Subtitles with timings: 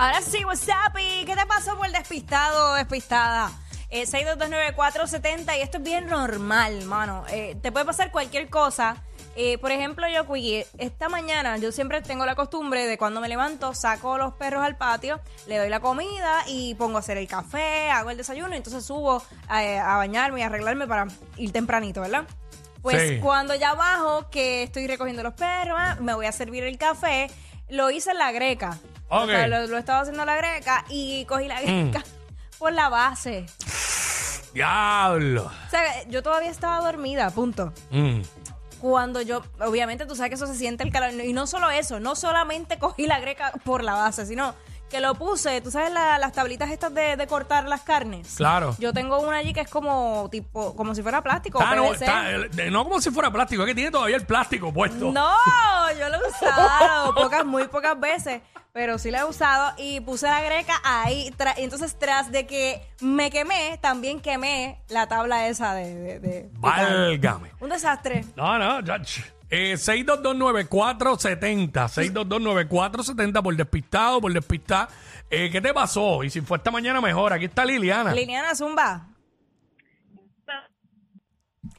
[0.00, 0.96] Ahora sí, what's up?
[0.96, 3.50] ¿Y qué te pasó por despistado o despistada?
[3.90, 7.24] Eh, 6229470 y esto es bien normal, mano.
[7.30, 9.02] Eh, te puede pasar cualquier cosa.
[9.34, 13.28] Eh, por ejemplo, yo, Quiggy, esta mañana yo siempre tengo la costumbre de cuando me
[13.28, 17.26] levanto, saco los perros al patio, le doy la comida y pongo a hacer el
[17.26, 19.20] café, hago el desayuno y entonces subo
[19.52, 21.08] eh, a bañarme y arreglarme para
[21.38, 22.22] ir tempranito, ¿verdad?
[22.82, 23.18] Pues Sí.
[23.18, 27.28] cuando ya bajo, que estoy recogiendo los perros, ah, me voy a servir el café,
[27.68, 28.78] lo hice en la greca.
[29.08, 29.30] O Ok.
[29.30, 32.02] sea, lo, lo estaba haciendo en la greca y cogí la greca
[32.58, 33.46] por la base.
[34.54, 35.44] Diablo.
[35.66, 37.72] O sea, yo todavía estaba dormida, punto.
[37.90, 38.20] Mm.
[38.80, 41.12] Cuando yo, obviamente tú sabes que eso se siente el calor.
[41.24, 44.54] Y no solo eso, no solamente cogí la greca por la base, sino
[44.90, 48.34] que lo puse, tú sabes la- las tablitas estas de, de cortar las carnes.
[48.36, 48.74] Claro.
[48.78, 51.60] Yo tengo una allí que es como tipo, como si fuera plástico.
[51.62, 52.04] No, PVC.
[52.04, 55.12] está- eh, no como si fuera plástico, es que tiene todavía el plástico puesto.
[55.12, 55.30] No,
[55.98, 58.40] yo lo he usado pocas, muy pocas veces,
[58.72, 61.30] pero sí lo he usado y puse la greca ahí.
[61.36, 65.94] tra- y entonces, tras de que me quemé, también quemé la tabla esa de.
[65.94, 67.50] de- de- Válgame.
[67.60, 68.24] un desastre.
[68.36, 69.22] No, no, ya, ch.
[69.50, 74.88] Eh, 6229470, 6229470 por despistado, por despistar.
[75.30, 76.22] Eh, ¿Qué te pasó?
[76.24, 78.12] Y si fue esta mañana mejor, aquí está Liliana.
[78.12, 79.08] Liliana Zumba.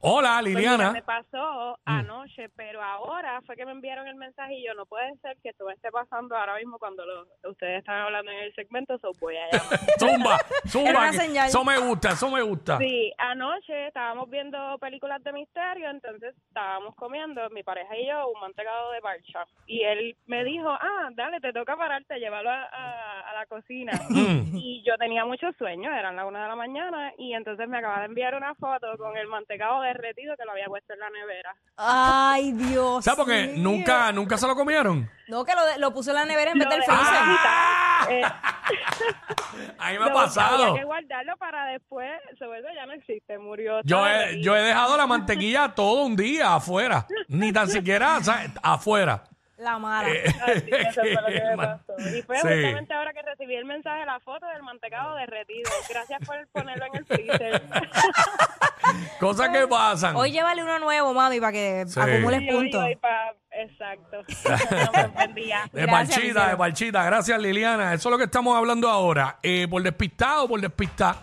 [0.00, 0.76] Hola, Pues Liliana.
[0.76, 4.86] mira, me pasó anoche, pero ahora fue que me enviaron el mensaje y yo no
[4.86, 8.38] puede ser que esto me esté pasando ahora mismo cuando lo- ustedes están hablando en
[8.38, 9.78] el segmento, eso voy a llamar.
[9.98, 10.90] Zumba, Era zumba.
[10.90, 11.48] una que- señal.
[11.48, 12.78] Eso me gusta, eso me gusta.
[12.78, 18.40] Sí, anoche estábamos viendo películas de misterio, entonces estábamos comiendo, mi pareja y yo, un
[18.40, 19.44] mantecado de marcha.
[19.66, 23.05] Y él me dijo, ah, dale, te toca pararte, llévalo a
[23.38, 23.92] la cocina.
[24.08, 24.56] Mm.
[24.56, 28.00] Y yo tenía mucho sueño, eran las una de la mañana, y entonces me acaba
[28.00, 31.54] de enviar una foto con el mantecado derretido que lo había puesto en la nevera.
[31.76, 33.04] Ay, Dios.
[33.04, 33.54] ¿Sabes por qué?
[33.56, 35.08] Nunca, nunca se lo comieron.
[35.28, 37.06] No, que lo, de- lo puse en la nevera en vez del de- freezer.
[37.18, 38.06] ¡Ah!
[38.10, 38.22] Eh,
[39.78, 40.64] Ahí me ha pasado.
[40.64, 42.10] Había que guardarlo para después.
[42.38, 43.80] Se vuelve, ya no existe, murió.
[43.84, 47.06] Yo he, yo he dejado la mantequilla todo un día afuera.
[47.28, 49.24] Ni tan siquiera o sea, afuera.
[49.58, 50.10] La mala.
[50.10, 51.92] Eh, Así que eso fue lo que me pasó.
[51.98, 52.42] Y fue Sí.
[52.48, 53.05] justamente ahora que
[53.46, 55.70] recibí el mensaje, la foto del mantecado derretido.
[55.88, 57.62] Gracias por ponerlo en el freezer.
[59.20, 60.16] Cosas que pasan.
[60.16, 61.98] Hoy llévale uno nuevo, mami, para que Sí.
[62.00, 62.84] acumules Y hoy- puntos.
[62.84, 64.18] hoy pa- Exacto.
[64.84, 65.62] No, pues, buen día.
[65.72, 66.48] De Gracias, Liliana.
[66.50, 67.04] de parchita.
[67.04, 67.94] Gracias, Liliana.
[67.94, 69.38] Eso es lo que estamos hablando ahora.
[69.42, 71.16] Eh, por despistado, por despistar.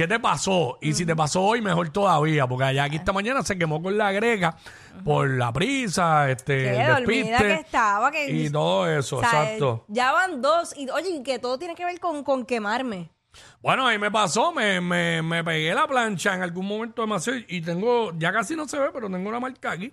[0.00, 0.78] ¿Qué te pasó?
[0.80, 3.98] Y si te pasó hoy, mejor todavía, porque allá aquí esta mañana se quemó con
[3.98, 4.56] la grega
[5.04, 8.10] por la prisa, este, Qué el dormida despiste que estaba.
[8.10, 9.84] Que, y todo eso, o sea, exacto.
[9.88, 10.74] Ya van dos.
[10.74, 13.10] Y oye, y que todo tiene que ver con, con quemarme.
[13.60, 17.60] Bueno, ahí me pasó, me, me, me pegué la plancha en algún momento demasiado y
[17.60, 19.92] tengo, ya casi no se ve, pero tengo una marca aquí,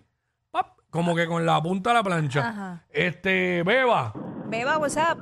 [0.52, 2.48] pap, como que con la punta de la plancha.
[2.48, 2.86] Ajá.
[2.92, 4.14] Este, Beba,
[4.46, 5.20] Beba, WhatsApp.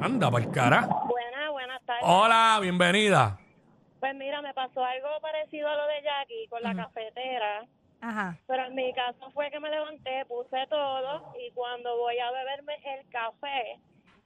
[0.00, 0.80] anda para el cara.
[0.80, 2.02] Buenas, buenas tardes.
[2.06, 3.38] Hola, bienvenida.
[4.04, 7.64] Pues mira, me pasó algo parecido a lo de Jackie con la cafetera.
[8.02, 8.36] Ajá.
[8.46, 12.74] Pero en mi caso fue que me levanté, puse todo y cuando voy a beberme
[12.84, 13.80] el café,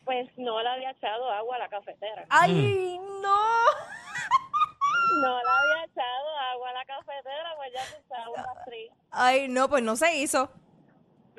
[0.05, 2.25] pues no le había echado agua a la cafetera.
[2.28, 3.22] ¡Ay, Mm.
[3.22, 3.37] no!
[5.22, 8.93] No le había echado agua a la cafetera, pues ya tú sabes, un rastrillo.
[9.12, 10.50] Ay, no, pues no se hizo.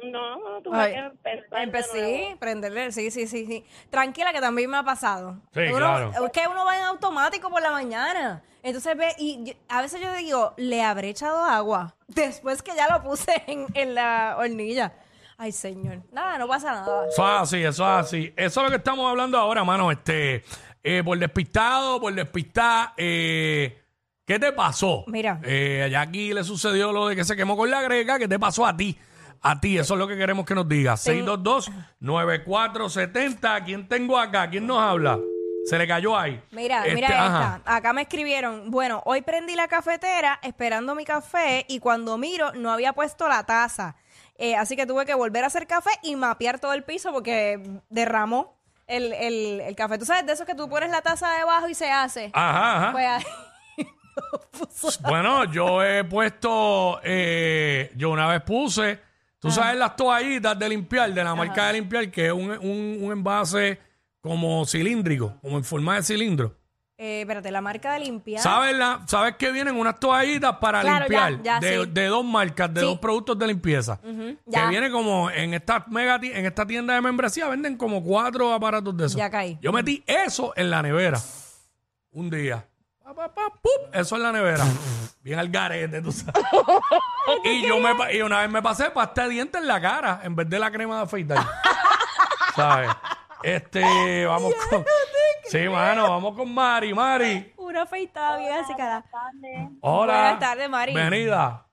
[0.03, 2.39] No, no, tuve Ay, que empezar de Empecé, nuevo.
[2.39, 3.65] prenderle, sí, sí, sí, sí.
[3.89, 5.37] Tranquila que también me ha pasado.
[5.53, 6.11] Sí, Uno- claro.
[6.25, 8.41] Es que uno va en automático por la mañana.
[8.63, 12.87] Entonces ve, y yo- a veces yo digo, le habré echado agua después que ya
[12.89, 14.93] lo puse en, en la hornilla.
[15.37, 15.99] Ay, señor.
[16.11, 17.07] Nada, no pasa nada.
[17.07, 18.33] Eso es así, eso es así.
[18.35, 19.89] Eso es lo que estamos hablando ahora, mano.
[19.89, 20.43] Este,
[20.83, 23.81] eh, por despistado, por despistar, eh,
[24.25, 25.05] ¿qué te pasó?
[25.07, 25.39] Mira.
[25.45, 28.19] Eh, allá aquí le sucedió lo de que se quemó con la greca.
[28.19, 28.97] ¿Qué te pasó a ti?
[29.41, 31.05] A ti, eso es lo que queremos que nos digas.
[31.07, 33.63] 622-9470.
[33.65, 34.49] ¿Quién tengo acá?
[34.49, 35.19] ¿Quién nos habla?
[35.65, 36.41] Se le cayó ahí.
[36.51, 37.57] Mira, Este, mira ajá.
[37.57, 37.75] esta.
[37.75, 42.71] Acá me escribieron, bueno, hoy prendí la cafetera esperando mi café y cuando miro no
[42.71, 43.95] había puesto la taza.
[44.37, 47.61] Eh, así que tuve que volver a hacer café y mapear todo el piso porque
[47.89, 48.57] derramó
[48.87, 49.97] el, el, el café.
[49.97, 52.31] Tú sabes de eso que tú pones la taza debajo y se hace.
[52.33, 52.91] Ajá, ajá.
[52.93, 53.23] Pues ahí.
[55.01, 58.99] Bueno, yo he puesto, eh, yo una vez puse,
[59.39, 62.97] tú sabes las toallitas de limpiar, de la marca de limpiar, que es un, un,
[63.01, 63.79] un envase
[64.21, 66.55] como cilíndrico, como en forma de cilindro.
[67.01, 68.43] Eh, espérate, la marca de limpiar.
[68.43, 71.89] ¿Sabes, la, ¿Sabes que vienen unas toallitas para Claro, ya, limpiar ya, de, sí.
[71.93, 72.85] de dos marcas, de Sí.
[72.87, 74.01] dos productos de limpieza?
[74.45, 74.63] ya.
[74.63, 78.53] Que viene como en esta mega ti- en esta tienda de membresía venden como cuatro
[78.53, 79.15] aparatos de esos.
[79.17, 79.57] Ya caí.
[79.61, 81.21] Yo metí eso en la nevera
[82.11, 82.65] un día.
[83.09, 83.89] Pa, pa, pa, ¡pup!
[83.95, 84.63] eso en la nevera.
[85.23, 86.43] Bien al garete, tú sabes.
[87.43, 90.19] y yo me pa- y una vez me pasé pasta de dientes en la cara
[90.23, 91.39] en vez de la crema de afeitar.
[92.55, 92.91] ¿Sabes?
[93.41, 94.85] Este, vamos con.
[95.45, 96.93] Sí, mano, vamos con Mari.
[96.93, 97.51] Mari.
[97.57, 99.03] Una afeitada bien así cada.
[99.81, 100.13] Hola.
[100.13, 100.93] Buenas tardes, Mari.
[100.93, 101.65] Bienvenida.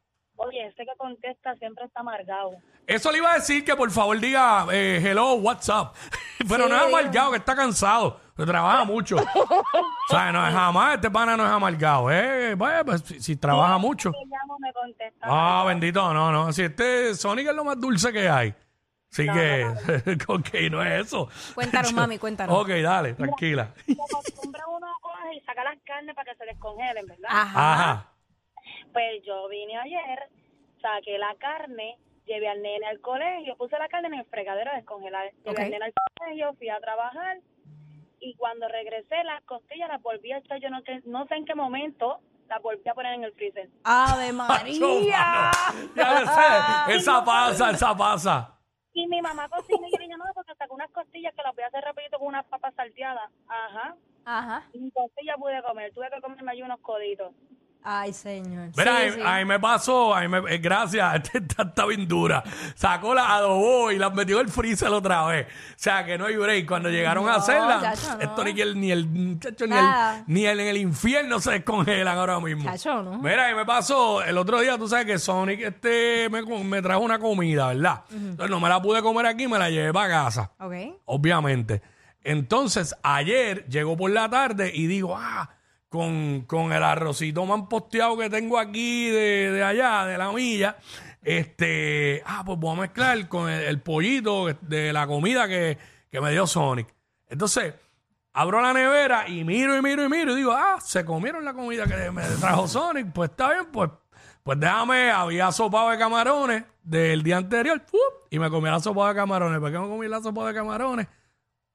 [0.46, 2.52] Oye, este que contesta siempre está amargado.
[2.86, 5.94] Eso le iba a decir que por favor diga eh, hello, WhatsApp.
[6.48, 9.16] Pero Sí, no es amargado, que está cansado, que trabaja mucho.
[9.34, 12.10] o sea, no es jamás, este pana no es amargado.
[12.12, 14.10] Eh, bueno, pues, si, si trabaja mucho.
[14.12, 15.26] Me llamo, me contesta.
[15.28, 16.52] Ah, bendito, no, no.
[16.52, 18.54] Si este Sonic es lo más dulce que hay.
[19.10, 19.64] Así que,
[20.28, 21.28] ok, no es eso.
[21.54, 22.56] Cuéntanos, mami, cuéntanos.
[22.56, 23.72] Ok, dale, tranquila.
[23.86, 27.28] De costumbre uno coge y saca las carnes para que se descongelen, ¿verdad?
[27.30, 27.72] Ajá.
[27.72, 28.12] Ajá.
[28.96, 30.30] Pues yo vine ayer,
[30.80, 34.76] saqué la carne, llevé al nene al colegio, puse la carne en el fregadero a
[34.76, 35.30] descongelar.
[35.44, 37.40] Llevé al nene al colegio, fui a trabajar
[38.20, 41.44] y cuando regresé las costillas las volví a echar, yo no, sé- no sé en
[41.44, 43.68] qué momento las volví a poner en el freezer.
[43.84, 45.50] Ave María.
[45.94, 46.96] Ya lo sé.
[46.96, 48.58] Esa pasa, esa pasa.
[48.94, 51.54] Y mi mamá cocina y yo le dije, no, porque sacó unas costillas que las
[51.54, 53.30] voy a hacer rapidito con unas papas salteadas.
[53.46, 53.94] Ajá.
[54.24, 54.64] Ajá.
[54.72, 57.34] Sin costillas pude comer, tuve que comerme ahí unos coditos.
[57.88, 58.70] Ay, señor.
[58.76, 62.42] Mira, Sí, ahí me pasó, ahí me, eh, gracias, esta está, está bien dura.
[62.74, 65.46] Sacó la adobó y las metió en el freezer otra vez.
[65.46, 66.66] O sea, que no hay break.
[66.66, 68.20] Cuando llegaron a No, hacerla, chacho, no.
[68.22, 70.24] esto ni el, ni el, muchacho, ni, el, Nada.
[70.26, 72.64] ni el- en el infierno se descongelan ahora mismo.
[72.64, 73.18] Chacho, ¿no?
[73.18, 76.82] Mira, ahí me pasó el otro día, tú sabes que Sonic este me, co- me
[76.82, 78.02] trajo una comida, ¿verdad?
[78.10, 80.74] Entonces no me la pude comer aquí, me la llevé para casa Ok.
[81.04, 81.82] obviamente.
[82.24, 85.48] Entonces, ayer llegó por la tarde y digo, ah,
[85.96, 90.76] con, con el arrocito man posteado que tengo aquí de, de allá, de la milla,
[91.22, 95.76] este, ah, pues voy a mezclar con el, pollito de la comida que,
[96.10, 96.86] que me dio Sonic.
[97.28, 97.74] Entonces,
[98.32, 101.54] abro la nevera y miro y miro y miro y digo, ah, se comieron la
[101.54, 103.90] comida que me trajo Sonic, pues está bien, pues,
[104.42, 107.82] pues déjame, había sopa de camarones del día anterior,
[108.30, 109.58] y me comí la sopa de camarones.
[109.58, 111.08] ¿Por qué me comí la sopa de camarones?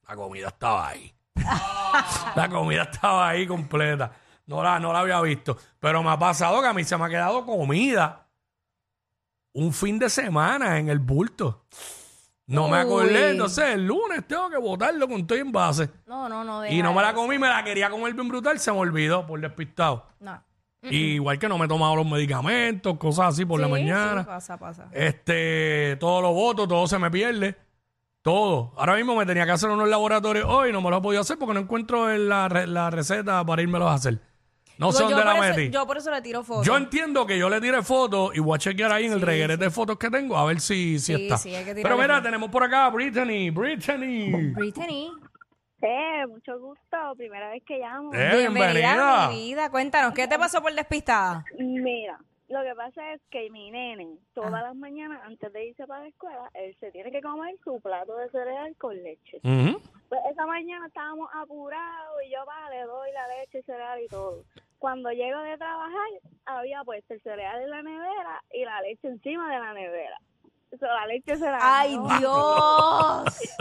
[0.08, 1.14] La comida estaba ahí.
[2.42, 4.12] la comida estaba ahí completa.
[4.48, 5.58] No la, no la había visto.
[5.80, 8.28] Pero me ha pasado que a mí se me ha quedado comida
[9.54, 11.66] un fin de semana en el bulto.
[12.48, 13.26] No me acordé.
[13.28, 13.32] Uy.
[13.32, 15.90] Entonces, el lunes tengo que botarlo con todo en base.
[16.06, 16.66] No, no, no.
[16.66, 17.18] Y no me la eso.
[17.20, 20.06] comí, me la quería comer bien brutal, se me olvidó por despistado.
[20.20, 20.44] No.
[20.84, 24.22] Y igual que no me he tomado los medicamentos, cosas así por la Sí, mañana.
[24.22, 24.88] sí, pasa, pasa.
[24.92, 27.56] Este, todo lo voto, todo se me pierde.
[28.22, 28.74] Todo.
[28.78, 31.38] Ahora mismo me tenía que hacer unos laboratorios hoy, no me lo he podido hacer
[31.40, 34.20] porque no encuentro en la, re- la receta para irmelos a hacer.
[34.78, 35.70] No sé Digo, yo dónde la por eso- metí.
[35.72, 36.66] Yo por eso le tiro fotos.
[36.66, 39.64] Yo entiendo que yo le tire fotos y voy a chequear ahí en el reguerete
[39.66, 41.38] de fotos que tengo a ver si, si Sí, está.
[41.38, 42.24] sí, hay que Pero mira, fotos.
[42.24, 43.50] tenemos por acá a Brittany.
[43.52, 44.32] Brittany.
[44.54, 45.12] Brittany.
[45.80, 45.88] Sí,
[46.30, 46.98] mucho gusto.
[47.18, 48.14] Primera vez que llamo.
[48.14, 49.28] Eh, Bienvenida, bienvenida.
[49.30, 49.70] mi vida.
[49.72, 51.44] Cuéntanos, ¿qué te pasó por despistada?
[51.58, 52.20] Mira,
[52.52, 56.10] lo que pasa es que mi nene, todas las mañanas antes de irse para la
[56.10, 59.40] escuela, él se tiene que comer su plato de cereal con leche.
[59.42, 64.08] Pues esa mañana estábamos apurados y yo va, le doy la leche, el cereal y
[64.08, 64.44] todo.
[64.80, 66.10] Cuando llego de trabajar,
[66.46, 70.18] había puesto el cereal en la nevera y la leche encima de la nevera.
[70.74, 71.98] O sea, la leche se la ¡Ay.
[72.20, 73.52] Dios!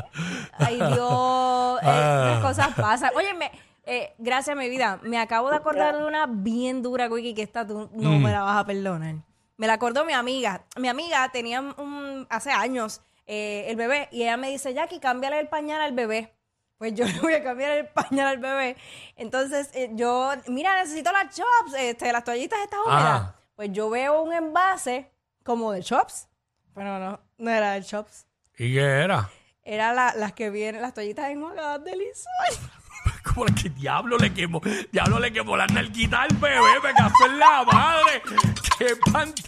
[0.59, 1.81] ¡Ay, Dios!
[1.83, 2.31] Eh, Ah.
[2.35, 3.11] Las cosas pasan.
[3.17, 3.51] Oye, me,
[3.91, 4.99] eh, gracias, mi vida.
[5.03, 8.23] Me acabo de acordar de una bien dura, Wiki, que esta tú no Mm.
[8.23, 9.17] me la vas a perdonar.
[9.57, 10.65] Me la acordó mi amiga.
[10.77, 15.39] Mi amiga tenía un, hace años eh, el bebé y ella me dice, Jackie, cámbiale
[15.39, 16.33] el pañal al bebé.
[16.79, 18.77] Pues yo le voy a cambiar el pañal al bebé.
[19.17, 23.05] Entonces, eh, yo, mira, necesito las chops, este, las toallitas estas húmedas.
[23.05, 23.35] Ajá.
[23.55, 25.11] Pues yo veo un envase
[25.45, 26.27] como de chops.
[26.75, 28.27] Pero no, no era de chops.
[28.57, 29.29] ¿Y qué era?
[29.63, 32.71] Era la- las que vienen, las toallitas enjuagadas de Lizol.
[33.35, 34.61] Como que diablo le quemó,
[34.93, 38.23] diablo le quemó la nalguita al bebé, me casó en la madre.
[38.79, 39.43] ¡Qué panta!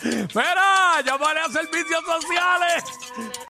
[0.02, 2.84] Mira, llámale a servicios sociales.